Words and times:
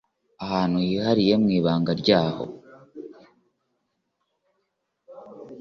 ahantu 0.45 0.77
hihariye 0.87 1.33
mwibanga 1.43 1.91
ryabo 2.01 2.43